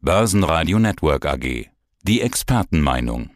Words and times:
Börsenradio 0.00 0.78
Network 0.78 1.26
AG. 1.26 1.66
Die 2.04 2.20
Expertenmeinung. 2.20 3.30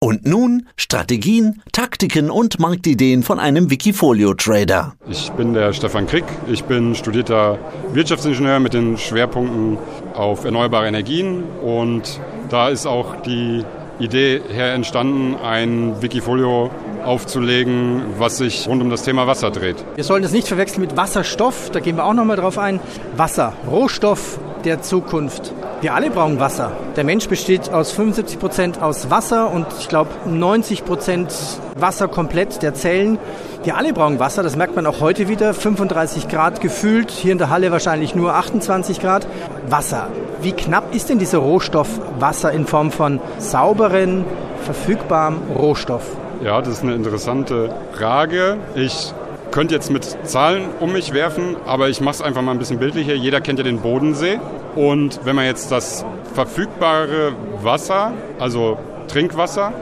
Und 0.00 0.26
nun 0.26 0.66
Strategien, 0.74 1.62
Taktiken 1.70 2.28
und 2.28 2.58
Marktideen 2.58 3.22
von 3.22 3.38
einem 3.38 3.70
Wikifolio-Trader. 3.70 4.96
Ich 5.08 5.30
bin 5.32 5.54
der 5.54 5.72
Stefan 5.72 6.08
Krick. 6.08 6.24
Ich 6.48 6.64
bin 6.64 6.96
studierter 6.96 7.60
Wirtschaftsingenieur 7.92 8.58
mit 8.58 8.74
den 8.74 8.98
Schwerpunkten 8.98 9.78
auf 10.14 10.44
erneuerbare 10.44 10.88
Energien. 10.88 11.44
Und 11.62 12.20
da 12.48 12.68
ist 12.68 12.86
auch 12.86 13.22
die 13.22 13.64
Idee 14.00 14.40
her 14.50 14.74
entstanden, 14.74 15.36
ein 15.36 16.02
Wikifolio 16.02 16.72
aufzulegen, 17.04 18.02
was 18.18 18.38
sich 18.38 18.66
rund 18.66 18.82
um 18.82 18.90
das 18.90 19.04
Thema 19.04 19.28
Wasser 19.28 19.52
dreht. 19.52 19.76
Wir 19.94 20.02
sollen 20.02 20.24
das 20.24 20.32
nicht 20.32 20.48
verwechseln 20.48 20.80
mit 20.80 20.96
Wasserstoff, 20.96 21.70
da 21.70 21.78
gehen 21.78 21.96
wir 21.96 22.04
auch 22.04 22.14
nochmal 22.14 22.36
drauf 22.36 22.58
ein. 22.58 22.80
Wasser, 23.16 23.54
Rohstoff 23.68 24.38
der 24.64 24.82
Zukunft. 24.82 25.52
Wir 25.80 25.94
alle 25.94 26.10
brauchen 26.10 26.40
Wasser. 26.40 26.72
Der 26.96 27.04
Mensch 27.04 27.28
besteht 27.28 27.72
aus 27.72 27.92
75 27.92 28.40
Prozent 28.40 28.82
aus 28.82 29.10
Wasser 29.10 29.52
und 29.52 29.66
ich 29.78 29.88
glaube 29.88 30.10
90 30.26 30.84
Prozent 30.84 31.32
Wasser 31.76 32.08
komplett 32.08 32.62
der 32.62 32.74
Zellen. 32.74 33.16
Wir 33.62 33.76
alle 33.76 33.92
brauchen 33.92 34.18
Wasser, 34.18 34.42
das 34.42 34.56
merkt 34.56 34.74
man 34.74 34.86
auch 34.86 35.00
heute 35.00 35.28
wieder. 35.28 35.54
35 35.54 36.26
Grad 36.26 36.60
gefühlt, 36.60 37.12
hier 37.12 37.30
in 37.30 37.38
der 37.38 37.50
Halle 37.50 37.70
wahrscheinlich 37.70 38.16
nur 38.16 38.34
28 38.34 39.00
Grad. 39.00 39.28
Wasser. 39.68 40.08
Wie 40.42 40.50
knapp 40.50 40.92
ist 40.92 41.10
denn 41.10 41.20
dieser 41.20 41.38
Rohstoff 41.38 41.88
Wasser 42.18 42.50
in 42.50 42.66
Form 42.66 42.90
von 42.90 43.20
sauberen, 43.38 44.24
verfügbarem 44.64 45.36
Rohstoff? 45.56 46.02
Ja, 46.42 46.60
das 46.60 46.74
ist 46.74 46.82
eine 46.82 46.94
interessante 46.94 47.70
Frage. 47.92 48.56
Ich 48.74 49.12
könnte 49.52 49.74
jetzt 49.74 49.92
mit 49.92 50.04
Zahlen 50.24 50.64
um 50.80 50.92
mich 50.92 51.14
werfen, 51.14 51.56
aber 51.66 51.88
ich 51.88 52.00
mache 52.00 52.16
es 52.16 52.22
einfach 52.22 52.42
mal 52.42 52.50
ein 52.52 52.58
bisschen 52.58 52.80
bildlicher. 52.80 53.14
Jeder 53.14 53.40
kennt 53.40 53.60
ja 53.60 53.64
den 53.64 53.78
Bodensee. 53.78 54.40
Und 54.78 55.18
wenn 55.24 55.34
man 55.34 55.44
jetzt 55.44 55.72
das 55.72 56.04
verfügbare 56.34 57.32
Wasser, 57.64 58.12
also 58.38 58.78
Trinkwasser, 59.08 59.72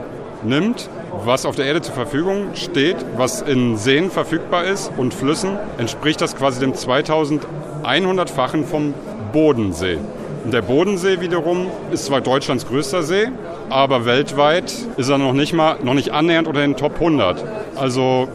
nimmt, 0.41 0.89
was 1.23 1.45
auf 1.45 1.55
der 1.55 1.65
Erde 1.65 1.83
zur 1.83 1.93
Verfügung 1.93 2.55
steht, 2.55 2.95
was 3.15 3.43
in 3.43 3.77
Seen 3.77 4.09
verfügbar 4.09 4.63
ist 4.63 4.91
und 4.97 5.13
Flüssen, 5.13 5.59
entspricht 5.77 6.19
das 6.19 6.35
quasi 6.35 6.59
dem 6.59 6.73
2100-fachen 6.73 8.65
vom 8.65 8.95
Bodensee. 9.31 9.99
Und 10.43 10.51
der 10.51 10.63
Bodensee 10.63 11.21
wiederum 11.21 11.67
ist 11.91 12.05
zwar 12.05 12.21
Deutschlands 12.21 12.67
größter 12.67 13.03
See, 13.03 13.27
aber 13.69 14.07
weltweit 14.07 14.73
ist 14.97 15.09
er 15.09 15.19
noch 15.19 15.33
nicht 15.33 15.53
mal, 15.53 15.77
noch 15.83 15.93
nicht 15.93 16.09
annähernd 16.09 16.47
unter 16.47 16.61
den 16.61 16.75
Top 16.75 16.95
100. 16.95 17.45
Also 17.75 18.29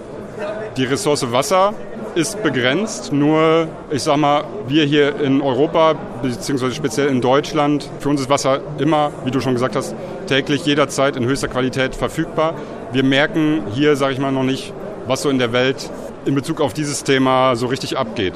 die 0.76 0.84
Ressource 0.84 1.32
Wasser 1.32 1.74
ist 2.14 2.42
begrenzt. 2.42 3.12
Nur, 3.12 3.68
ich 3.90 4.02
sag 4.02 4.16
mal, 4.16 4.44
wir 4.68 4.84
hier 4.84 5.20
in 5.20 5.40
Europa, 5.40 5.94
beziehungsweise 6.22 6.74
speziell 6.74 7.08
in 7.08 7.20
Deutschland, 7.20 7.88
für 8.00 8.08
uns 8.08 8.20
ist 8.20 8.30
Wasser 8.30 8.60
immer, 8.78 9.10
wie 9.24 9.30
du 9.30 9.40
schon 9.40 9.54
gesagt 9.54 9.76
hast, 9.76 9.94
täglich, 10.26 10.64
jederzeit 10.64 11.16
in 11.16 11.24
höchster 11.24 11.48
Qualität 11.48 11.94
verfügbar. 11.94 12.54
Wir 12.92 13.04
merken 13.04 13.62
hier, 13.72 13.96
sage 13.96 14.12
ich 14.14 14.18
mal, 14.18 14.32
noch 14.32 14.44
nicht, 14.44 14.72
was 15.06 15.22
so 15.22 15.30
in 15.30 15.38
der 15.38 15.52
Welt 15.52 15.90
in 16.24 16.34
Bezug 16.34 16.60
auf 16.60 16.72
dieses 16.72 17.04
Thema 17.04 17.56
so 17.56 17.66
richtig 17.66 17.98
abgeht. 17.98 18.34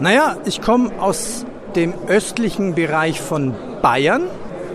Naja, 0.00 0.36
ich 0.44 0.60
komme 0.60 0.90
aus 1.00 1.44
dem 1.76 1.94
östlichen 2.08 2.74
Bereich 2.74 3.20
von 3.20 3.54
Bayern. 3.82 4.22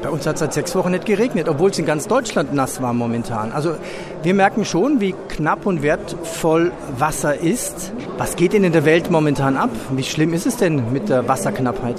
Bei 0.03 0.09
uns 0.09 0.27
hat 0.27 0.35
es 0.35 0.41
seit 0.41 0.53
sechs 0.53 0.75
Wochen 0.75 0.91
nicht 0.91 1.05
geregnet, 1.05 1.47
obwohl 1.47 1.69
es 1.69 1.79
in 1.79 1.85
ganz 1.85 2.09
Deutschland 2.09 2.53
nass 2.53 2.81
war 2.81 2.91
momentan. 2.91 3.53
Also 3.53 3.77
wir 4.21 4.33
merken 4.33 4.65
schon, 4.65 4.99
wie 4.99 5.15
knapp 5.29 5.65
und 5.65 5.81
wertvoll 5.81 6.73
Wasser 6.97 7.39
ist. 7.39 7.93
Was 8.17 8.35
geht 8.35 8.51
denn 8.51 8.65
in 8.65 8.73
der 8.73 8.83
Welt 8.83 9.09
momentan 9.09 9.55
ab? 9.55 9.69
Wie 9.91 10.03
schlimm 10.03 10.33
ist 10.33 10.45
es 10.45 10.57
denn 10.57 10.91
mit 10.91 11.07
der 11.07 11.25
Wasserknappheit? 11.29 11.95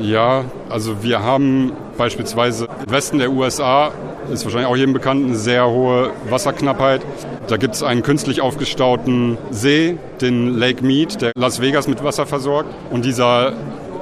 Ja, 0.00 0.44
also 0.70 1.02
wir 1.02 1.22
haben 1.22 1.72
beispielsweise 1.98 2.68
im 2.86 2.90
Westen 2.90 3.18
der 3.18 3.30
USA, 3.30 3.90
ist 4.32 4.44
wahrscheinlich 4.44 4.70
auch 4.70 4.76
jedem 4.76 4.94
bekannt, 4.94 5.26
eine 5.26 5.36
sehr 5.36 5.68
hohe 5.68 6.10
Wasserknappheit. 6.30 7.02
Da 7.48 7.58
gibt 7.58 7.74
es 7.74 7.82
einen 7.82 8.02
künstlich 8.02 8.40
aufgestauten 8.40 9.36
See, 9.50 9.98
den 10.22 10.56
Lake 10.56 10.82
Mead, 10.82 11.20
der 11.20 11.32
Las 11.36 11.60
Vegas 11.60 11.86
mit 11.86 12.02
Wasser 12.02 12.24
versorgt. 12.24 12.70
Und 12.90 13.04
dieser 13.04 13.52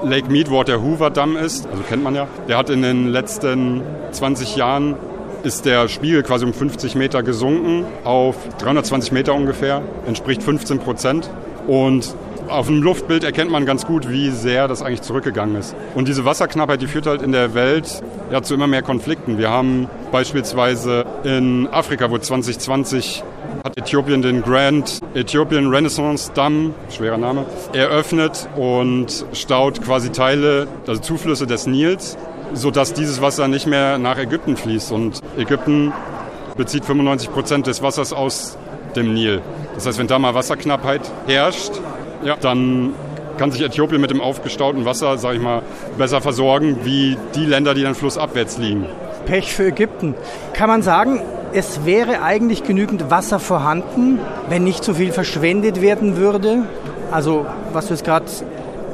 Lake 0.05 0.31
Mead, 0.31 0.51
wo 0.51 0.61
auch 0.61 0.65
der 0.65 0.83
Hoover 0.83 1.11
Damm 1.11 1.37
ist, 1.37 1.67
also 1.67 1.83
kennt 1.83 2.03
man 2.03 2.15
ja, 2.15 2.27
der 2.49 2.57
hat 2.57 2.71
in 2.71 2.83
den 2.83 3.09
letzten 3.09 3.83
20 4.13 4.57
Jahren 4.57 4.97
ist 5.43 5.65
der 5.65 5.89
Spiegel 5.89 6.23
quasi 6.23 6.45
um 6.45 6.53
50 6.53 6.95
Meter 6.95 7.23
gesunken 7.23 7.85
auf 8.05 8.37
320 8.59 9.13
Meter 9.13 9.35
ungefähr, 9.35 9.83
entspricht 10.07 10.43
15 10.43 10.79
Prozent. 10.81 11.31
Und 11.67 12.15
auf 12.51 12.67
dem 12.67 12.83
Luftbild 12.83 13.25
erkennt 13.25 13.51
man 13.51 13.65
ganz 13.65 13.87
gut, 13.87 14.09
wie 14.09 14.31
sehr 14.31 14.69
das 14.69 14.83
eigentlich 14.83 15.03
zurückgegangen 15.03 15.57
ist. 15.57 15.75
Und 15.95 16.09
diese 16.09 16.25
Wasserknappheit, 16.25 16.83
die 16.83 16.87
führt 16.87 17.07
halt 17.07 17.23
in 17.23 17.33
der 17.33 17.55
Welt 17.55 18.03
ja, 18.31 18.43
zu 18.43 18.55
immer 18.55 18.67
mehr 18.67 18.83
Konflikten. 18.83 19.39
Wir 19.39 19.51
haben 19.51 19.89
beispielsweise 20.13 21.05
in 21.25 21.69
Afrika, 21.69 22.11
wo 22.11 22.19
2020 22.19 23.23
hat 23.65 23.77
Äthiopien 23.79 24.23
den 24.23 24.43
Grand 24.43 25.01
Ethiopian 25.15 25.69
Renaissance 25.69 26.31
Damm, 26.35 26.75
schwerer 26.91 27.19
Name, 27.19 27.45
eröffnet 27.73 28.49
und 28.57 29.25
staut 29.33 29.83
quasi 29.83 30.11
Teile, 30.11 30.67
also 30.87 31.01
Zuflüsse 31.01 31.47
des 31.47 31.67
Nils, 31.67 32.17
sodass 32.53 32.93
dieses 32.93 33.21
Wasser 33.21 33.49
nicht 33.49 33.67
mehr 33.67 33.99
nach 33.99 34.19
Ägypten 34.19 34.57
fließt. 34.57 34.93
Und 34.93 35.21
Ägypten 35.37 35.93
bezieht 36.57 36.85
95 36.85 37.31
Prozent 37.31 37.67
des 37.67 37.83
Wassers 37.83 38.13
aus 38.13 38.57
dem 38.97 39.15
Nil. 39.15 39.41
Das 39.75 39.87
heißt, 39.87 39.99
wenn 39.99 40.09
da 40.09 40.19
mal 40.19 40.35
Wasserknappheit 40.35 41.03
herrscht, 41.27 41.73
ja, 42.25 42.37
dann 42.41 42.95
kann 43.39 43.51
sich 43.51 43.63
Äthiopien 43.63 44.01
mit 44.01 44.11
dem 44.11 44.21
aufgestauten 44.21 44.85
Wasser, 44.85 45.17
sage 45.17 45.37
ich 45.37 45.43
mal, 45.43 45.63
besser 45.97 46.21
versorgen 46.21 46.81
wie 46.85 47.17
die 47.35 47.47
Länder, 47.47 47.75
die 47.75 47.83
dann 47.83 47.95
flussabwärts 47.95 48.59
liegen. 48.59 48.87
Pech 49.27 49.55
für 49.55 49.69
Ägypten. 49.69 50.15
Kann 50.53 50.69
man 50.69 50.83
sagen, 50.83 51.23
es 51.53 51.85
wäre 51.85 52.23
eigentlich 52.23 52.65
genügend 52.65 53.11
Wasser 53.11 53.39
vorhanden, 53.39 54.19
wenn 54.49 54.65
nicht 54.65 54.85
so 54.85 54.95
viel 54.95 55.13
verschwendet 55.13 55.81
werden 55.81 56.17
würde? 56.17 56.65
Also, 57.11 57.47
was 57.73 57.87
du 57.87 57.95
jetzt 57.95 58.05
gerade 58.05 58.27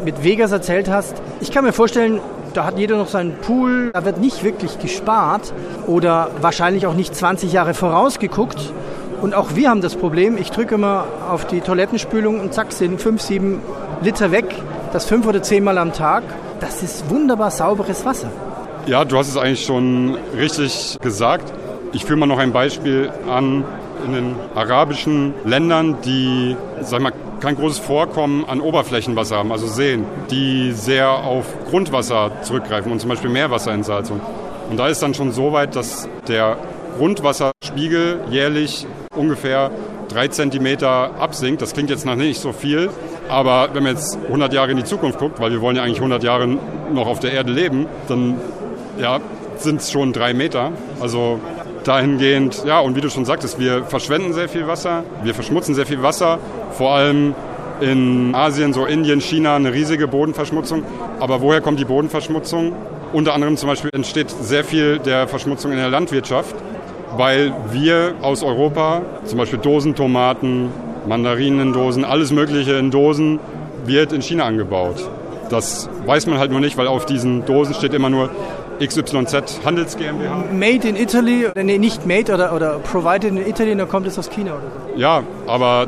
mit 0.04 0.22
Vegas 0.22 0.52
erzählt 0.52 0.88
hast. 0.88 1.20
Ich 1.40 1.50
kann 1.50 1.64
mir 1.64 1.72
vorstellen, 1.72 2.20
da 2.54 2.64
hat 2.64 2.78
jeder 2.78 2.96
noch 2.96 3.08
seinen 3.08 3.34
Pool, 3.36 3.90
da 3.92 4.04
wird 4.04 4.18
nicht 4.18 4.44
wirklich 4.44 4.78
gespart 4.78 5.52
oder 5.86 6.30
wahrscheinlich 6.40 6.86
auch 6.86 6.94
nicht 6.94 7.14
20 7.14 7.52
Jahre 7.52 7.74
vorausgeguckt. 7.74 8.72
Und 9.20 9.34
auch 9.34 9.54
wir 9.54 9.70
haben 9.70 9.80
das 9.80 9.96
Problem, 9.96 10.36
ich 10.36 10.50
drücke 10.50 10.74
immer 10.74 11.06
auf 11.30 11.46
die 11.46 11.60
Toilettenspülung 11.60 12.40
und 12.40 12.52
zack, 12.52 12.72
sind 12.72 13.00
5, 13.00 13.20
7 13.20 13.62
Liter 14.02 14.30
weg, 14.30 14.44
das 14.92 15.06
fünf 15.06 15.26
oder 15.26 15.42
zehnmal 15.42 15.78
am 15.78 15.92
Tag. 15.92 16.22
Das 16.60 16.82
ist 16.82 17.08
wunderbar 17.10 17.50
sauberes 17.50 18.04
Wasser. 18.04 18.30
Ja, 18.86 19.04
du 19.04 19.18
hast 19.18 19.28
es 19.28 19.36
eigentlich 19.36 19.64
schon 19.64 20.16
richtig 20.36 20.98
gesagt. 21.00 21.52
Ich 21.92 22.04
führe 22.04 22.18
mal 22.18 22.26
noch 22.26 22.38
ein 22.38 22.52
Beispiel 22.52 23.10
an 23.28 23.64
in 24.04 24.12
den 24.12 24.36
arabischen 24.54 25.34
Ländern, 25.44 25.96
die, 26.04 26.56
sag 26.82 27.00
mal, 27.00 27.12
kein 27.40 27.56
großes 27.56 27.78
Vorkommen 27.78 28.44
an 28.44 28.60
Oberflächenwasser 28.60 29.36
haben, 29.36 29.52
also 29.52 29.66
Seen, 29.66 30.04
die 30.30 30.72
sehr 30.72 31.10
auf 31.10 31.46
Grundwasser 31.68 32.30
zurückgreifen 32.42 32.92
und 32.92 33.00
zum 33.00 33.10
Beispiel 33.10 33.30
Meerwasserentsalzung. 33.30 34.20
Und 34.70 34.78
da 34.78 34.88
ist 34.88 35.02
dann 35.02 35.14
schon 35.14 35.32
so 35.32 35.52
weit, 35.52 35.76
dass 35.76 36.08
der 36.28 36.56
Grundwasserspiegel 36.98 38.20
jährlich 38.30 38.86
ungefähr 39.16 39.70
drei 40.08 40.28
Zentimeter 40.28 41.12
absinkt. 41.18 41.62
Das 41.62 41.72
klingt 41.72 41.90
jetzt 41.90 42.06
noch 42.06 42.14
nicht 42.14 42.40
so 42.40 42.52
viel, 42.52 42.90
aber 43.28 43.70
wenn 43.72 43.82
man 43.82 43.94
jetzt 43.94 44.18
100 44.26 44.52
Jahre 44.52 44.70
in 44.70 44.76
die 44.76 44.84
Zukunft 44.84 45.18
guckt, 45.18 45.40
weil 45.40 45.50
wir 45.50 45.60
wollen 45.60 45.76
ja 45.76 45.82
eigentlich 45.82 45.98
100 45.98 46.22
Jahre 46.22 46.46
noch 46.92 47.06
auf 47.06 47.20
der 47.20 47.32
Erde 47.32 47.52
leben, 47.52 47.86
dann 48.08 48.36
ja, 49.00 49.20
sind 49.56 49.80
es 49.80 49.90
schon 49.90 50.12
drei 50.12 50.34
Meter. 50.34 50.72
Also 51.00 51.40
dahingehend, 51.84 52.64
ja, 52.66 52.80
und 52.80 52.96
wie 52.96 53.00
du 53.00 53.10
schon 53.10 53.24
sagtest, 53.24 53.58
wir 53.58 53.84
verschwenden 53.84 54.32
sehr 54.32 54.48
viel 54.48 54.66
Wasser, 54.66 55.04
wir 55.22 55.34
verschmutzen 55.34 55.74
sehr 55.74 55.86
viel 55.86 56.02
Wasser, 56.02 56.38
vor 56.72 56.92
allem 56.92 57.34
in 57.80 58.34
Asien, 58.34 58.72
so 58.72 58.86
Indien, 58.86 59.20
China, 59.20 59.56
eine 59.56 59.72
riesige 59.72 60.08
Bodenverschmutzung. 60.08 60.82
Aber 61.20 61.40
woher 61.40 61.60
kommt 61.60 61.78
die 61.78 61.84
Bodenverschmutzung? 61.84 62.72
Unter 63.12 63.34
anderem 63.34 63.56
zum 63.56 63.68
Beispiel 63.68 63.90
entsteht 63.92 64.30
sehr 64.30 64.64
viel 64.64 64.98
der 64.98 65.28
Verschmutzung 65.28 65.72
in 65.72 65.78
der 65.78 65.90
Landwirtschaft, 65.90 66.54
weil 67.16 67.52
wir 67.72 68.14
aus 68.22 68.42
Europa, 68.42 69.02
zum 69.24 69.38
Beispiel 69.38 69.58
Dosentomaten, 69.58 70.70
Mandarinen 71.06 71.60
in 71.60 71.72
Dosen, 71.72 72.04
alles 72.04 72.32
Mögliche 72.32 72.74
in 72.74 72.90
Dosen, 72.90 73.38
wird 73.84 74.12
in 74.12 74.22
China 74.22 74.44
angebaut. 74.44 75.08
Das 75.50 75.88
weiß 76.06 76.26
man 76.26 76.38
halt 76.38 76.50
nur 76.50 76.60
nicht, 76.60 76.76
weil 76.76 76.88
auf 76.88 77.06
diesen 77.06 77.44
Dosen 77.46 77.74
steht 77.74 77.94
immer 77.94 78.10
nur 78.10 78.30
XYZ 78.80 79.60
Handels 79.64 79.96
GmbH. 79.96 80.44
Made 80.52 80.86
in 80.88 80.96
Italy, 80.96 81.48
nee, 81.54 81.78
nicht 81.78 82.06
made 82.06 82.32
oder, 82.32 82.54
oder 82.54 82.78
provided 82.80 83.30
in 83.30 83.46
Italy, 83.46 83.74
dann 83.76 83.88
kommt 83.88 84.06
es 84.06 84.18
aus 84.18 84.28
China 84.28 84.52
oder 84.52 84.62
so. 84.62 85.00
Ja, 85.00 85.22
aber 85.46 85.86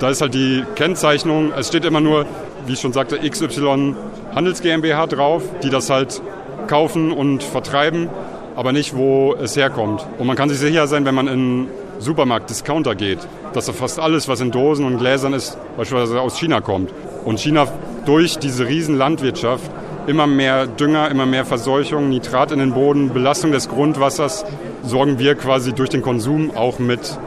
da 0.00 0.10
ist 0.10 0.20
halt 0.20 0.34
die 0.34 0.64
Kennzeichnung, 0.74 1.52
es 1.56 1.68
steht 1.68 1.84
immer 1.84 2.00
nur, 2.00 2.26
wie 2.66 2.74
ich 2.74 2.80
schon 2.80 2.92
sagte, 2.92 3.18
XY 3.18 3.94
Handels 4.34 4.60
GmbH 4.60 5.06
drauf, 5.06 5.42
die 5.62 5.70
das 5.70 5.88
halt 5.88 6.20
kaufen 6.66 7.12
und 7.12 7.42
vertreiben, 7.42 8.08
aber 8.56 8.72
nicht, 8.72 8.96
wo 8.96 9.34
es 9.34 9.56
herkommt. 9.56 10.04
Und 10.18 10.26
man 10.26 10.36
kann 10.36 10.48
sich 10.48 10.58
sicher 10.58 10.86
sein, 10.86 11.04
wenn 11.04 11.14
man 11.14 11.28
in 11.28 11.68
Supermarkt, 11.98 12.50
Discounter 12.50 12.94
geht, 12.94 13.18
dass 13.52 13.66
da 13.66 13.72
fast 13.72 14.00
alles, 14.00 14.28
was 14.28 14.40
in 14.40 14.50
Dosen 14.50 14.86
und 14.86 14.98
Gläsern 14.98 15.32
ist, 15.32 15.56
beispielsweise 15.76 16.20
aus 16.20 16.38
China 16.38 16.60
kommt. 16.60 16.90
Und 17.24 17.38
China 17.38 17.68
durch 18.06 18.38
diese 18.38 18.66
riesen 18.66 18.96
Landwirtschaft 18.96 19.70
immer 20.06 20.26
mehr 20.26 20.66
Dünger, 20.66 21.10
immer 21.10 21.26
mehr 21.26 21.44
Verseuchung, 21.44 22.08
Nitrat 22.08 22.52
in 22.52 22.58
den 22.58 22.72
Boden, 22.72 23.12
Belastung 23.12 23.52
des 23.52 23.68
Grundwassers, 23.68 24.44
sorgen 24.82 25.18
wir 25.18 25.34
quasi 25.34 25.72
durch 25.72 25.90
den 25.90 26.02
Konsum 26.02 26.56
auch 26.56 26.78
mit 26.78 27.18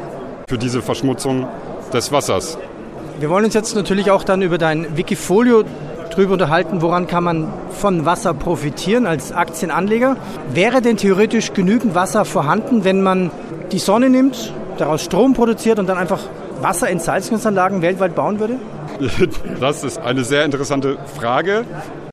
für 0.47 0.57
diese 0.57 0.81
Verschmutzung 0.81 1.47
des 1.93 2.11
Wassers. 2.11 2.57
Wir 3.19 3.29
wollen 3.29 3.45
uns 3.45 3.53
jetzt 3.53 3.75
natürlich 3.75 4.11
auch 4.11 4.23
dann 4.23 4.41
über 4.41 4.57
dein 4.57 4.97
Wikifolio 4.97 5.63
drüber 6.09 6.33
unterhalten, 6.33 6.81
woran 6.81 7.07
kann 7.07 7.23
man 7.23 7.47
von 7.71 8.05
Wasser 8.05 8.33
profitieren 8.33 9.05
als 9.05 9.31
Aktienanleger. 9.31 10.17
Wäre 10.53 10.81
denn 10.81 10.97
theoretisch 10.97 11.53
genügend 11.53 11.95
Wasser 11.95 12.25
vorhanden, 12.25 12.83
wenn 12.83 13.01
man 13.01 13.31
die 13.71 13.79
Sonne 13.79 14.09
nimmt, 14.09 14.53
daraus 14.77 15.03
Strom 15.03 15.33
produziert 15.33 15.79
und 15.79 15.87
dann 15.87 15.97
einfach 15.97 16.19
Wasserentsalzungsanlagen 16.61 17.81
weltweit 17.81 18.15
bauen 18.15 18.39
würde? 18.39 18.55
Das 19.59 19.83
ist 19.83 19.97
eine 19.99 20.23
sehr 20.23 20.45
interessante 20.45 20.97
Frage. 21.17 21.63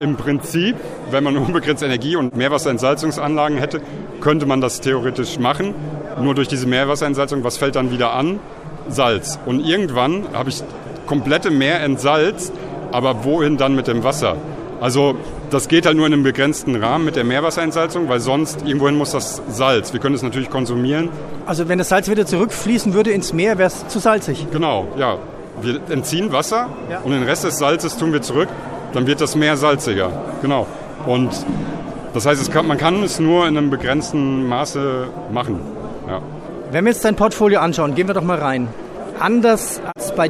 Im 0.00 0.16
Prinzip, 0.16 0.76
wenn 1.10 1.24
man 1.24 1.36
unbegrenzt 1.36 1.82
Energie 1.82 2.16
und 2.16 2.36
Meerwasserentsalzungsanlagen 2.36 3.58
hätte, 3.58 3.80
könnte 4.20 4.46
man 4.46 4.60
das 4.60 4.80
theoretisch 4.80 5.38
machen. 5.38 5.74
Nur 6.20 6.34
durch 6.34 6.48
diese 6.48 6.66
Meerwasserentsalzung, 6.66 7.44
was 7.44 7.56
fällt 7.56 7.76
dann 7.76 7.90
wieder 7.90 8.12
an? 8.12 8.38
Salz. 8.88 9.38
Und 9.46 9.60
irgendwann 9.66 10.26
habe 10.32 10.50
ich 10.50 10.62
komplette 11.06 11.50
Meer 11.50 11.82
entsalzt, 11.82 12.52
aber 12.92 13.24
wohin 13.24 13.56
dann 13.56 13.74
mit 13.74 13.86
dem 13.86 14.04
Wasser? 14.04 14.36
Also 14.80 15.14
das 15.50 15.68
geht 15.68 15.86
halt 15.86 15.96
nur 15.96 16.06
in 16.06 16.12
einem 16.12 16.22
begrenzten 16.22 16.76
Rahmen 16.76 17.04
mit 17.04 17.16
der 17.16 17.24
Meerwasserentsalzung, 17.24 18.08
weil 18.08 18.20
sonst 18.20 18.62
irgendwohin 18.66 18.96
muss 18.96 19.12
das 19.12 19.42
Salz. 19.48 19.92
Wir 19.92 20.00
können 20.00 20.14
es 20.14 20.22
natürlich 20.22 20.50
konsumieren. 20.50 21.08
Also 21.46 21.68
wenn 21.68 21.78
das 21.78 21.88
Salz 21.88 22.10
wieder 22.10 22.26
zurückfließen 22.26 22.92
würde 22.92 23.10
ins 23.10 23.32
Meer, 23.32 23.58
wäre 23.58 23.68
es 23.68 23.88
zu 23.88 23.98
salzig. 23.98 24.46
Genau, 24.52 24.88
ja. 24.96 25.18
Wir 25.62 25.80
entziehen 25.88 26.32
Wasser 26.32 26.68
ja. 26.90 27.00
und 27.00 27.12
den 27.12 27.22
Rest 27.22 27.44
des 27.44 27.56
Salzes 27.56 27.96
tun 27.96 28.12
wir 28.12 28.20
zurück, 28.20 28.48
dann 28.92 29.06
wird 29.06 29.22
das 29.22 29.36
Meer 29.36 29.56
salziger. 29.56 30.10
Genau. 30.42 30.66
Und 31.06 31.30
das 32.12 32.26
heißt, 32.26 32.52
kann, 32.52 32.66
man 32.66 32.76
kann 32.76 33.02
es 33.02 33.20
nur 33.20 33.46
in 33.46 33.56
einem 33.56 33.70
begrenzten 33.70 34.46
Maße 34.46 35.06
machen. 35.32 35.60
Ja. 36.08 36.20
Wenn 36.70 36.84
wir 36.84 36.92
jetzt 36.92 37.04
dein 37.04 37.16
Portfolio 37.16 37.60
anschauen, 37.60 37.94
gehen 37.94 38.06
wir 38.08 38.14
doch 38.14 38.22
mal 38.22 38.38
rein. 38.38 38.68
Anders 39.18 39.80
als 39.94 40.14
bei 40.14 40.28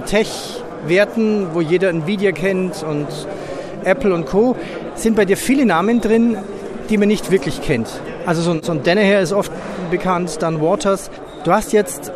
Tech-Werten, 0.86 1.48
wo 1.52 1.60
jeder 1.60 1.90
Nvidia 1.90 2.32
kennt 2.32 2.82
und 2.82 3.06
Apple 3.84 4.14
und 4.14 4.26
Co., 4.26 4.56
sind 4.94 5.16
bei 5.16 5.24
dir 5.24 5.36
viele 5.36 5.66
Namen 5.66 6.00
drin, 6.00 6.36
die 6.88 6.96
man 6.96 7.08
nicht 7.08 7.30
wirklich 7.30 7.60
kennt. 7.60 7.88
Also 8.24 8.42
so, 8.42 8.58
so 8.62 8.72
ein 8.72 8.82
Danaher 8.82 9.20
ist 9.20 9.32
oft 9.32 9.52
bekannt, 9.90 10.38
dann 10.40 10.60
Waters. 10.60 11.10
Du 11.44 11.52
hast 11.52 11.72
jetzt 11.72 12.12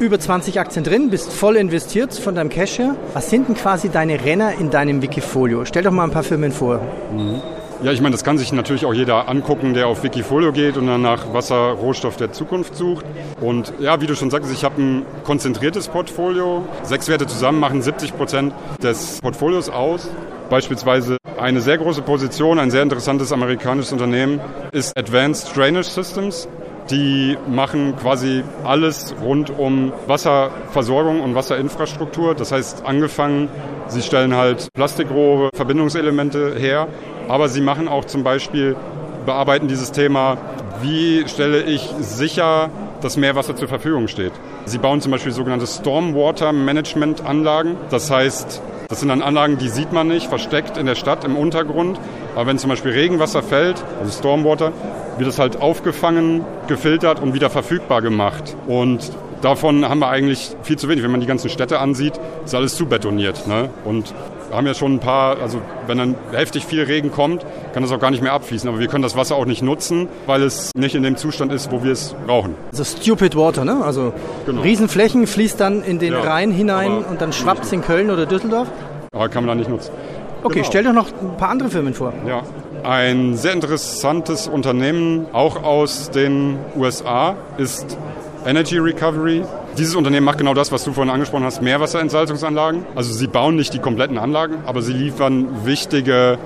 über 0.00 0.18
20 0.18 0.58
Aktien 0.58 0.84
drin, 0.84 1.10
bist 1.10 1.32
voll 1.32 1.56
investiert 1.56 2.14
von 2.14 2.34
deinem 2.34 2.48
Cash 2.48 2.78
her. 2.78 2.96
Was 3.12 3.30
sind 3.30 3.48
denn 3.48 3.54
quasi 3.54 3.88
deine 3.88 4.24
Renner 4.24 4.52
in 4.58 4.70
deinem 4.70 5.02
Wikifolio? 5.02 5.64
Stell 5.64 5.82
doch 5.82 5.92
mal 5.92 6.04
ein 6.04 6.10
paar 6.10 6.24
Firmen 6.24 6.52
vor. 6.52 6.80
Mhm. 7.14 7.40
Ja, 7.82 7.90
ich 7.90 8.00
meine, 8.00 8.12
das 8.12 8.22
kann 8.22 8.38
sich 8.38 8.52
natürlich 8.52 8.86
auch 8.86 8.94
jeder 8.94 9.28
angucken, 9.28 9.74
der 9.74 9.88
auf 9.88 10.04
Wikifolio 10.04 10.52
geht 10.52 10.76
und 10.76 10.86
dann 10.86 11.02
nach 11.02 11.34
Wasserrohstoff 11.34 12.16
der 12.16 12.30
Zukunft 12.30 12.76
sucht. 12.76 13.04
Und 13.40 13.72
ja, 13.80 14.00
wie 14.00 14.06
du 14.06 14.14
schon 14.14 14.30
sagst, 14.30 14.52
ich 14.52 14.62
habe 14.62 14.80
ein 14.80 15.06
konzentriertes 15.24 15.88
Portfolio. 15.88 16.64
Sechs 16.84 17.08
Werte 17.08 17.26
zusammen 17.26 17.58
machen 17.58 17.82
70 17.82 18.16
Prozent 18.16 18.54
des 18.80 19.20
Portfolios 19.20 19.68
aus. 19.68 20.08
Beispielsweise 20.48 21.16
eine 21.40 21.60
sehr 21.60 21.76
große 21.76 22.02
Position, 22.02 22.60
ein 22.60 22.70
sehr 22.70 22.84
interessantes 22.84 23.32
amerikanisches 23.32 23.92
Unternehmen 23.92 24.40
ist 24.70 24.96
Advanced 24.96 25.56
Drainage 25.56 25.88
Systems. 25.88 26.46
Die 26.90 27.36
machen 27.48 27.96
quasi 27.96 28.44
alles 28.64 29.14
rund 29.22 29.50
um 29.50 29.92
Wasserversorgung 30.06 31.20
und 31.20 31.34
Wasserinfrastruktur. 31.34 32.34
Das 32.34 32.52
heißt, 32.52 32.84
angefangen, 32.84 33.48
sie 33.88 34.02
stellen 34.02 34.36
halt 34.36 34.68
Plastikrohre, 34.74 35.50
Verbindungselemente 35.54 36.54
her, 36.56 36.88
aber 37.32 37.48
sie 37.48 37.62
machen 37.62 37.88
auch 37.88 38.04
zum 38.04 38.24
Beispiel, 38.24 38.76
bearbeiten 39.24 39.66
dieses 39.66 39.90
Thema, 39.90 40.36
wie 40.82 41.26
stelle 41.26 41.62
ich 41.62 41.88
sicher, 41.98 42.68
dass 43.00 43.16
Meerwasser 43.16 43.56
zur 43.56 43.68
Verfügung 43.68 44.06
steht. 44.06 44.32
Sie 44.66 44.76
bauen 44.76 45.00
zum 45.00 45.12
Beispiel 45.12 45.32
sogenannte 45.32 45.66
Stormwater 45.66 46.52
Management 46.52 47.24
Anlagen. 47.24 47.76
Das 47.88 48.10
heißt, 48.10 48.60
das 48.86 49.00
sind 49.00 49.08
dann 49.08 49.22
Anlagen, 49.22 49.56
die 49.56 49.70
sieht 49.70 49.94
man 49.94 50.08
nicht, 50.08 50.26
versteckt 50.26 50.76
in 50.76 50.84
der 50.84 50.94
Stadt 50.94 51.24
im 51.24 51.34
Untergrund. 51.36 51.98
Aber 52.34 52.48
wenn 52.48 52.58
zum 52.58 52.68
Beispiel 52.68 52.92
Regenwasser 52.92 53.42
fällt, 53.42 53.82
also 53.98 54.12
Stormwater, 54.12 54.72
wird 55.16 55.30
es 55.30 55.38
halt 55.38 55.58
aufgefangen, 55.58 56.44
gefiltert 56.68 57.22
und 57.22 57.32
wieder 57.32 57.48
verfügbar 57.48 58.02
gemacht. 58.02 58.56
Und 58.66 59.10
davon 59.42 59.88
haben 59.88 59.98
wir 59.98 60.08
eigentlich 60.08 60.56
viel 60.62 60.78
zu 60.78 60.88
wenig. 60.88 61.04
Wenn 61.04 61.10
man 61.10 61.20
die 61.20 61.26
ganzen 61.26 61.50
Städte 61.50 61.78
ansieht, 61.78 62.14
ist 62.44 62.54
alles 62.54 62.76
zu 62.76 62.86
betoniert. 62.86 63.46
Ne? 63.46 63.68
Und 63.84 64.14
wir 64.48 64.56
haben 64.56 64.66
ja 64.66 64.74
schon 64.74 64.94
ein 64.94 64.98
paar, 65.00 65.38
also 65.40 65.60
wenn 65.86 65.98
dann 65.98 66.14
heftig 66.32 66.64
viel 66.64 66.82
Regen 66.82 67.10
kommt, 67.10 67.44
kann 67.72 67.82
das 67.82 67.92
auch 67.92 67.98
gar 67.98 68.10
nicht 68.10 68.22
mehr 68.22 68.32
abfließen. 68.32 68.68
Aber 68.68 68.78
wir 68.78 68.86
können 68.86 69.02
das 69.02 69.16
Wasser 69.16 69.36
auch 69.36 69.46
nicht 69.46 69.62
nutzen, 69.62 70.08
weil 70.26 70.42
es 70.42 70.70
nicht 70.76 70.94
in 70.94 71.02
dem 71.02 71.16
Zustand 71.16 71.52
ist, 71.52 71.70
wo 71.70 71.82
wir 71.82 71.92
es 71.92 72.14
brauchen. 72.26 72.54
Also 72.70 72.84
stupid 72.84 73.36
water, 73.36 73.64
ne? 73.64 73.82
Also 73.84 74.12
genau. 74.46 74.62
Riesenflächen 74.62 75.26
fließt 75.26 75.60
dann 75.60 75.82
in 75.82 75.98
den 75.98 76.12
ja, 76.12 76.20
Rhein 76.20 76.50
hinein 76.50 77.04
und 77.04 77.20
dann 77.20 77.32
schwappt 77.32 77.64
es 77.64 77.72
in 77.72 77.82
Köln 77.82 78.10
oder 78.10 78.26
Düsseldorf. 78.26 78.68
Aber 79.12 79.28
kann 79.28 79.44
man 79.44 79.48
da 79.48 79.54
nicht 79.54 79.70
nutzen. 79.70 79.92
Okay, 80.42 80.54
genau. 80.56 80.66
stell 80.66 80.84
doch 80.84 80.92
noch 80.92 81.08
ein 81.08 81.36
paar 81.36 81.50
andere 81.50 81.70
Firmen 81.70 81.94
vor. 81.94 82.12
Ja, 82.26 82.42
ein 82.84 83.36
sehr 83.36 83.52
interessantes 83.52 84.48
Unternehmen, 84.48 85.26
auch 85.32 85.62
aus 85.62 86.10
den 86.10 86.58
USA, 86.76 87.36
ist 87.56 87.96
Energy 88.44 88.78
Recovery. 88.78 89.44
Dieses 89.78 89.94
Unternehmen 89.94 90.24
macht 90.24 90.38
genau 90.38 90.54
das, 90.54 90.72
was 90.72 90.84
du 90.84 90.92
vorhin 90.92 91.12
angesprochen 91.12 91.44
hast, 91.44 91.62
Meerwasserentsalzungsanlagen. 91.62 92.84
Also 92.94 93.12
sie 93.12 93.26
bauen 93.28 93.56
nicht 93.56 93.72
die 93.72 93.78
kompletten 93.78 94.18
Anlagen, 94.18 94.56
aber 94.66 94.82
sie 94.82 94.92
liefern 94.92 95.64
wichtige 95.64 96.38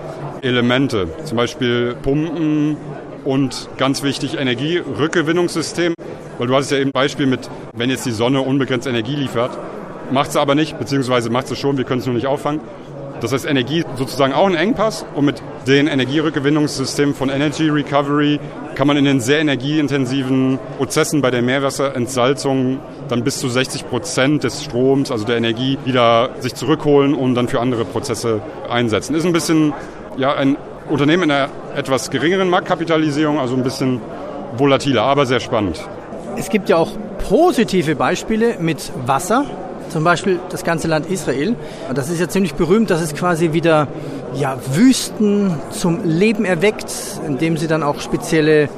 Elemente, 0.43 1.09
zum 1.25 1.37
Beispiel 1.37 1.97
Pumpen 2.03 2.77
und 3.25 3.69
ganz 3.79 4.03
wichtig 4.03 4.39
Energierückgewinnungssystem. 4.39 5.95
Weil 6.39 6.47
du 6.47 6.55
hast 6.55 6.71
ja 6.71 6.77
eben 6.77 6.91
ein 6.91 6.93
Beispiel 6.93 7.27
mit, 7.27 7.49
wenn 7.73 7.89
jetzt 7.89 8.05
die 8.05 8.11
Sonne 8.11 8.43
unbegrenzt 8.43 8.87
Energie 8.87 9.17
liefert, 9.17 9.57
macht 10.11 10.33
sie 10.33 10.41
aber 10.41 10.55
nicht, 10.55 10.79
beziehungsweise 10.79 11.31
macht 11.31 11.49
sie 11.49 11.57
schon, 11.57 11.79
wir 11.79 11.85
können 11.85 12.01
es 12.01 12.07
nur 12.07 12.15
nicht 12.15 12.27
auffangen. 12.27 12.61
Das 13.21 13.33
heißt, 13.33 13.47
Energie 13.47 13.83
sozusagen 13.97 14.35
auch 14.35 14.47
ein 14.47 14.55
Engpass 14.55 15.07
und 15.15 15.25
mit 15.25 15.43
den 15.67 15.87
Energierückgewinnungssystemen 15.87 17.15
von 17.15 17.31
Energy 17.31 17.71
Recovery 17.71 18.39
kann 18.77 18.87
man 18.87 18.97
in 18.99 19.07
den 19.07 19.21
sehr 19.21 19.41
energieintensiven 19.41 20.59
Prozessen 20.77 21.23
bei 21.23 21.31
der 21.31 21.41
Meerwasserentsalzung 21.41 22.79
dann 23.09 23.25
bis 23.25 23.39
zu 23.39 23.49
60 23.49 23.89
Prozent 23.89 24.45
des 24.45 24.63
Stroms, 24.63 25.11
also 25.11 25.25
der 25.25 25.39
Energie, 25.39 25.79
wieder 25.87 26.31
sich 26.41 26.55
zurückholen 26.55 27.15
und 27.15 27.35
dann 27.35 27.49
für 27.49 27.61
andere 27.61 27.87
Prozesse 27.87 28.43
einsetzen. 28.71 29.17
Ist 29.17 29.25
ein 29.25 29.33
bisschen 29.33 29.73
ja, 30.19 30.35
ein 30.35 30.59
Unternehmen 30.91 31.25
in 31.25 31.31
einer 31.31 31.49
etwas 31.75 32.11
geringeren 32.11 32.51
Marktkapitalisierung, 32.51 33.41
also 33.41 33.57
ein 33.57 33.63
bisschen 33.63 34.01
volatiler, 34.59 35.03
aber 35.03 35.25
sehr 35.25 35.41
spannend. 35.41 35.81
Es 36.37 36.51
gibt 36.51 36.69
ja 36.69 36.77
auch 36.77 36.91
positive 37.29 37.97
Beispiele 37.97 38.59
mit 38.61 38.93
Wasser 39.07 39.47
zum 39.89 40.05
Beispiel 40.05 40.41
das 40.51 40.65
ganze 40.65 40.89
Land 40.89 41.11
Israel. 41.11 41.57
Das 41.95 42.09
ist 42.09 42.21
ja 42.21 42.29
ziemlich 42.29 42.55
berühmt, 42.55 42.91
dass 42.91 43.01
es 43.01 43.15
quasi 43.15 43.53
wieder 43.53 43.89
ja, 44.35 44.59
Wüsten 44.73 45.55
zum 45.71 46.05
Leben 46.05 46.45
erweckt, 46.45 46.93
indem 47.27 47.57
sie 47.57 47.67
dann 47.67 47.83
auch 47.83 48.01
spezielle 48.01 48.69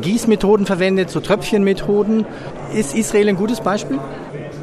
Gießmethoden 0.00 0.66
verwendet, 0.66 1.10
so 1.10 1.20
Tröpfchenmethoden. 1.20 2.26
Ist 2.74 2.94
Israel 2.94 3.28
ein 3.28 3.36
gutes 3.36 3.60
Beispiel? 3.60 3.98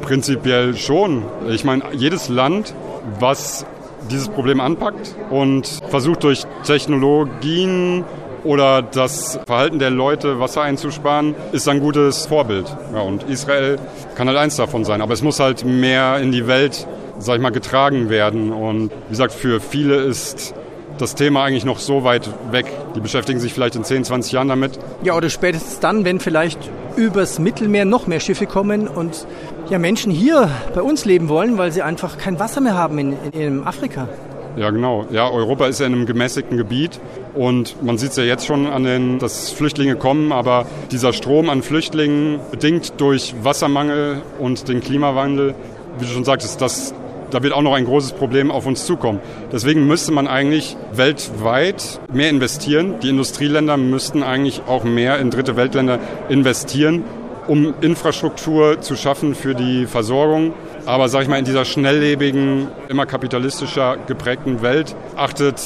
Prinzipiell 0.02 0.76
schon. 0.76 1.24
Ich 1.48 1.64
meine, 1.64 1.82
jedes 1.92 2.28
Land, 2.28 2.74
was 3.18 3.66
dieses 4.10 4.28
Problem 4.28 4.60
anpackt 4.60 5.14
und 5.30 5.66
versucht 5.88 6.24
durch 6.24 6.44
Technologien 6.64 8.04
oder 8.44 8.82
das 8.82 9.38
Verhalten 9.46 9.78
der 9.78 9.90
Leute, 9.90 10.38
Wasser 10.38 10.62
einzusparen, 10.62 11.34
ist 11.52 11.68
ein 11.68 11.80
gutes 11.80 12.26
Vorbild. 12.26 12.66
Ja, 12.92 13.00
und 13.00 13.24
Israel 13.24 13.78
kann 14.14 14.28
halt 14.28 14.38
eins 14.38 14.56
davon 14.56 14.84
sein. 14.84 15.02
Aber 15.02 15.14
es 15.14 15.22
muss 15.22 15.40
halt 15.40 15.64
mehr 15.64 16.18
in 16.18 16.30
die 16.30 16.46
Welt, 16.46 16.86
sag 17.18 17.36
ich 17.36 17.42
mal, 17.42 17.50
getragen 17.50 18.10
werden. 18.10 18.52
Und 18.52 18.90
wie 18.90 19.10
gesagt, 19.10 19.32
für 19.32 19.60
viele 19.60 19.96
ist 19.96 20.54
das 20.98 21.14
Thema 21.14 21.44
eigentlich 21.44 21.64
noch 21.64 21.78
so 21.78 22.04
weit 22.04 22.30
weg. 22.52 22.66
Die 22.94 23.00
beschäftigen 23.00 23.40
sich 23.40 23.52
vielleicht 23.52 23.76
in 23.76 23.84
10, 23.84 24.04
20 24.04 24.32
Jahren 24.32 24.48
damit. 24.48 24.78
Ja, 25.02 25.16
oder 25.16 25.30
spätestens 25.30 25.80
dann, 25.80 26.04
wenn 26.04 26.20
vielleicht 26.20 26.58
übers 26.96 27.38
Mittelmeer 27.38 27.84
noch 27.84 28.06
mehr 28.06 28.20
Schiffe 28.20 28.46
kommen 28.46 28.86
und 28.86 29.26
ja, 29.70 29.78
Menschen 29.78 30.12
hier 30.12 30.50
bei 30.74 30.82
uns 30.82 31.04
leben 31.04 31.28
wollen, 31.28 31.58
weil 31.58 31.72
sie 31.72 31.82
einfach 31.82 32.18
kein 32.18 32.38
Wasser 32.38 32.60
mehr 32.60 32.74
haben 32.74 32.98
in, 32.98 33.16
in, 33.32 33.40
in 33.40 33.66
Afrika. 33.66 34.08
Ja, 34.56 34.70
genau. 34.70 35.06
Ja, 35.10 35.28
Europa 35.28 35.66
ist 35.66 35.80
ja 35.80 35.86
in 35.86 35.94
einem 35.94 36.06
gemäßigten 36.06 36.56
Gebiet 36.56 37.00
und 37.34 37.82
man 37.82 37.98
sieht 37.98 38.10
es 38.10 38.16
ja 38.16 38.22
jetzt 38.22 38.46
schon 38.46 38.66
an 38.66 38.84
den, 38.84 39.18
dass 39.18 39.50
Flüchtlinge 39.50 39.96
kommen, 39.96 40.30
aber 40.30 40.66
dieser 40.92 41.12
Strom 41.12 41.50
an 41.50 41.62
Flüchtlingen, 41.62 42.38
bedingt 42.52 42.94
durch 42.98 43.34
Wassermangel 43.42 44.22
und 44.38 44.68
den 44.68 44.80
Klimawandel, 44.80 45.56
wie 45.98 46.04
du 46.04 46.10
schon 46.10 46.24
sagtest, 46.24 46.60
das, 46.60 46.94
da 47.30 47.42
wird 47.42 47.52
auch 47.52 47.62
noch 47.62 47.74
ein 47.74 47.84
großes 47.84 48.12
Problem 48.12 48.52
auf 48.52 48.64
uns 48.66 48.86
zukommen. 48.86 49.18
Deswegen 49.50 49.88
müsste 49.88 50.12
man 50.12 50.28
eigentlich 50.28 50.76
weltweit 50.92 51.98
mehr 52.12 52.30
investieren. 52.30 53.00
Die 53.02 53.08
Industrieländer 53.08 53.76
müssten 53.76 54.22
eigentlich 54.22 54.62
auch 54.68 54.84
mehr 54.84 55.18
in 55.18 55.30
dritte 55.30 55.56
Weltländer 55.56 55.98
investieren, 56.28 57.02
um 57.48 57.74
Infrastruktur 57.80 58.80
zu 58.80 58.94
schaffen 58.94 59.34
für 59.34 59.56
die 59.56 59.86
Versorgung. 59.86 60.52
Aber 60.86 61.08
sag 61.08 61.22
ich 61.22 61.28
mal, 61.28 61.38
in 61.38 61.46
dieser 61.46 61.64
schnelllebigen, 61.64 62.68
immer 62.88 63.06
kapitalistischer 63.06 63.96
geprägten 64.06 64.60
Welt 64.60 64.94
achtet 65.16 65.60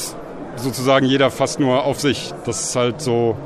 sozusagen 0.57 1.07
jeder 1.07 1.31
fast 1.31 1.59
nur 1.59 1.85
auf 1.85 2.01
sich. 2.01 2.33
Das 2.47 2.63
ist 2.63 2.77
halt 2.77 3.01
so 3.01 3.37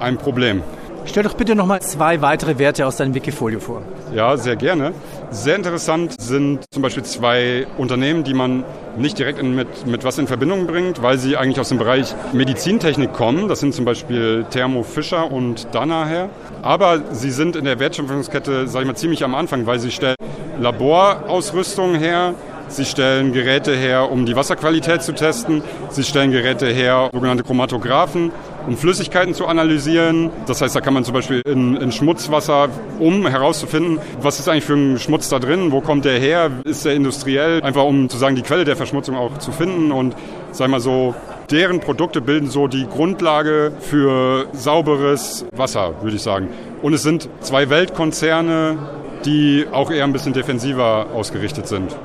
ein 0.00 0.16
Problem. 0.16 0.62
Stell 1.06 1.22
doch 1.22 1.34
bitte 1.34 1.54
nochmal 1.54 1.80
zwei 1.80 2.20
weitere 2.20 2.58
Werte 2.58 2.86
aus 2.86 2.96
deinem 2.96 3.14
Wikifolio 3.14 3.58
vor. 3.58 3.82
Ja, 4.14 4.36
sehr 4.36 4.56
gerne. 4.56 4.92
Sehr 5.30 5.56
interessant 5.56 6.20
sind 6.20 6.64
zum 6.70 6.82
Beispiel 6.82 7.02
zwei 7.02 7.66
Unternehmen, 7.78 8.22
die 8.24 8.34
man 8.34 8.64
nicht 8.96 9.18
direkt 9.18 9.38
in, 9.38 9.54
mit, 9.54 9.86
mit 9.86 10.04
was 10.04 10.18
in 10.18 10.26
Verbindung 10.26 10.66
bringt, 10.66 11.02
weil 11.02 11.18
sie 11.18 11.36
eigentlich 11.36 11.58
aus 11.60 11.68
dem 11.68 11.78
Bereich 11.78 12.14
Medizintechnik 12.32 13.12
kommen. 13.12 13.48
Das 13.48 13.60
sind 13.60 13.74
zum 13.74 13.84
Beispiel 13.84 14.44
Thermo 14.50 14.82
Fischer 14.82 15.30
und 15.30 15.68
Danaher. 15.72 16.28
Aber 16.62 17.00
sie 17.12 17.30
sind 17.30 17.56
in 17.56 17.64
der 17.64 17.78
Wertschöpfungskette, 17.78 18.68
sage 18.68 18.84
ich 18.84 18.88
mal, 18.88 18.96
ziemlich 18.96 19.24
am 19.24 19.34
Anfang, 19.34 19.66
weil 19.66 19.78
sie 19.78 19.90
stellen 19.90 20.16
Laborausrüstung 20.60 21.94
her, 21.94 22.34
Sie 22.70 22.84
stellen 22.84 23.32
Geräte 23.32 23.74
her, 23.74 24.12
um 24.12 24.26
die 24.26 24.36
Wasserqualität 24.36 25.02
zu 25.02 25.12
testen. 25.12 25.62
Sie 25.90 26.04
stellen 26.04 26.30
Geräte 26.30 26.68
her, 26.68 27.10
sogenannte 27.12 27.42
Chromatographen, 27.42 28.30
um 28.66 28.76
Flüssigkeiten 28.76 29.34
zu 29.34 29.46
analysieren. 29.46 30.30
Das 30.46 30.60
heißt, 30.60 30.74
da 30.74 30.80
kann 30.80 30.94
man 30.94 31.04
zum 31.04 31.14
Beispiel 31.14 31.42
in, 31.44 31.76
in, 31.76 31.92
Schmutzwasser, 31.92 32.68
um 32.98 33.26
herauszufinden, 33.26 33.98
was 34.20 34.40
ist 34.40 34.48
eigentlich 34.48 34.64
für 34.64 34.74
ein 34.74 34.98
Schmutz 34.98 35.28
da 35.28 35.38
drin, 35.38 35.72
wo 35.72 35.80
kommt 35.80 36.04
der 36.04 36.18
her, 36.18 36.50
ist 36.64 36.84
der 36.84 36.94
industriell, 36.94 37.62
einfach 37.62 37.84
um 37.84 38.08
zu 38.08 38.18
sagen, 38.18 38.36
die 38.36 38.42
Quelle 38.42 38.64
der 38.64 38.76
Verschmutzung 38.76 39.16
auch 39.16 39.38
zu 39.38 39.52
finden 39.52 39.92
und, 39.92 40.14
sag 40.52 40.68
mal 40.68 40.80
so, 40.80 41.14
deren 41.50 41.80
Produkte 41.80 42.20
bilden 42.20 42.48
so 42.48 42.68
die 42.68 42.86
Grundlage 42.86 43.72
für 43.80 44.46
sauberes 44.52 45.44
Wasser, 45.52 45.94
würde 46.02 46.16
ich 46.16 46.22
sagen. 46.22 46.48
Und 46.82 46.92
es 46.94 47.02
sind 47.02 47.28
zwei 47.40 47.70
Weltkonzerne, 47.70 48.78
die 49.24 49.66
auch 49.70 49.90
eher 49.90 50.04
ein 50.04 50.12
bisschen 50.12 50.32
defensiver 50.32 51.08
ausgerichtet 51.12 51.66
sind. 51.66 51.96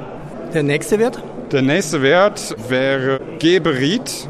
Der 0.54 0.64
nächste 0.64 1.00
Wert? 1.00 1.22
Der 1.52 1.62
nächste 1.62 2.02
Wert 2.02 2.56
wäre 2.70 3.20
Geberit. 3.40 4.28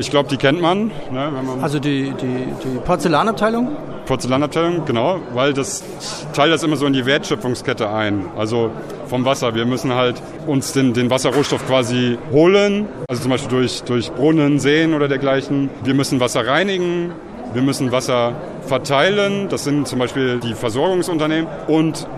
Ich 0.00 0.10
glaube, 0.10 0.30
die 0.30 0.38
kennt 0.38 0.62
man, 0.62 0.90
ne, 1.12 1.30
man. 1.30 1.62
also 1.62 1.78
die, 1.78 2.14
die, 2.18 2.46
die 2.64 2.78
Porzellanabteilung? 2.86 3.68
Porzellanabteilung, 4.06 4.86
genau, 4.86 5.18
weil 5.34 5.52
das 5.52 5.84
teilt 6.32 6.54
das 6.54 6.62
immer 6.62 6.76
so 6.76 6.86
in 6.86 6.94
die 6.94 7.04
Wertschöpfungskette 7.04 7.90
ein. 7.90 8.24
Also 8.34 8.70
vom 9.08 9.26
Wasser. 9.26 9.54
Wir 9.54 9.66
müssen 9.66 9.94
halt 9.94 10.22
uns 10.46 10.72
den, 10.72 10.94
den 10.94 11.10
Wasserrohstoff 11.10 11.66
quasi 11.66 12.16
holen, 12.32 12.88
also 13.08 13.20
zum 13.20 13.30
Beispiel 13.30 13.50
durch, 13.50 13.82
durch 13.82 14.10
Brunnen, 14.10 14.58
Seen 14.58 14.94
oder 14.94 15.06
dergleichen. 15.06 15.68
Wir 15.84 15.92
müssen 15.92 16.18
Wasser 16.18 16.46
reinigen, 16.46 17.12
wir 17.52 17.60
müssen 17.60 17.92
Wasser 17.92 18.32
verteilen, 18.62 19.48
das 19.50 19.64
sind 19.64 19.86
zum 19.86 19.98
Beispiel 19.98 20.40
die 20.40 20.54
Versorgungsunternehmen. 20.54 21.46
Und 21.68 22.08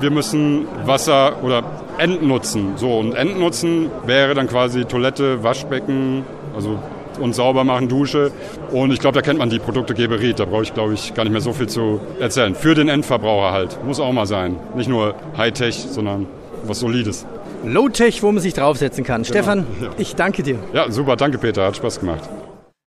wir 0.00 0.10
müssen 0.10 0.68
Wasser 0.84 1.42
oder 1.42 1.62
Endnutzen. 1.96 2.72
So, 2.76 2.98
und 2.98 3.14
Endnutzen 3.14 3.90
wäre 4.04 4.34
dann 4.34 4.46
quasi 4.46 4.84
Toilette, 4.84 5.42
Waschbecken, 5.42 6.24
also 6.54 6.78
und 7.20 7.34
sauber 7.34 7.64
machen, 7.64 7.88
Dusche. 7.88 8.32
Und 8.72 8.92
ich 8.92 9.00
glaube, 9.00 9.14
da 9.14 9.22
kennt 9.22 9.38
man 9.38 9.50
die 9.50 9.58
Produkte 9.58 9.94
Geberit. 9.94 10.38
Da 10.38 10.44
brauche 10.44 10.62
ich, 10.62 10.74
glaube 10.74 10.94
ich, 10.94 11.14
gar 11.14 11.24
nicht 11.24 11.32
mehr 11.32 11.40
so 11.40 11.52
viel 11.52 11.68
zu 11.68 12.00
erzählen. 12.18 12.54
Für 12.54 12.74
den 12.74 12.88
Endverbraucher 12.88 13.52
halt. 13.52 13.84
Muss 13.84 14.00
auch 14.00 14.12
mal 14.12 14.26
sein. 14.26 14.56
Nicht 14.74 14.88
nur 14.88 15.14
Hightech, 15.36 15.76
sondern 15.76 16.26
was 16.64 16.80
Solides. 16.80 17.26
Low-Tech, 17.64 18.22
wo 18.22 18.32
man 18.32 18.42
sich 18.42 18.54
draufsetzen 18.54 19.04
kann. 19.04 19.22
Genau. 19.22 19.32
Stefan, 19.32 19.66
ja. 19.80 19.90
ich 19.98 20.14
danke 20.14 20.42
dir. 20.42 20.58
Ja, 20.72 20.90
super. 20.90 21.16
Danke, 21.16 21.38
Peter. 21.38 21.66
Hat 21.66 21.76
Spaß 21.76 22.00
gemacht. 22.00 22.28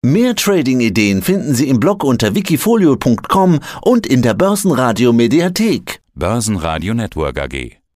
Mehr 0.05 0.35
Trading-Ideen 0.35 1.21
finden 1.21 1.53
Sie 1.55 1.69
im 1.69 1.79
Blog 1.79 2.03
unter 2.03 2.35
wikifolio.com 2.35 3.59
und 3.81 4.05
in 4.05 4.21
der 4.21 4.33
Börsenradio 4.33 5.13
Mediathek. 5.13 6.01
Börsenradio 6.13 6.93
Network 6.93 7.39
AG. 7.39 7.82